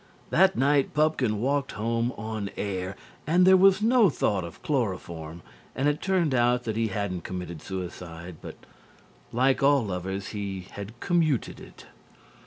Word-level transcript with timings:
That 0.31 0.55
night 0.57 0.95
Pupkin 0.95 1.39
walked 1.39 1.73
home 1.73 2.11
on 2.13 2.49
air 2.57 2.95
and 3.27 3.45
there 3.45 3.55
was 3.55 3.83
no 3.83 4.09
thought 4.09 4.43
of 4.43 4.63
chloroform, 4.63 5.43
and 5.75 5.87
it 5.87 6.01
turned 6.01 6.33
out 6.33 6.63
that 6.63 6.75
he 6.75 6.87
hadn't 6.87 7.23
committed 7.23 7.61
suicide, 7.61 8.37
but 8.41 8.55
like 9.31 9.61
all 9.61 9.85
lovers 9.85 10.29
he 10.29 10.61
had 10.71 10.99
commuted 11.01 11.59
it. 11.59 11.85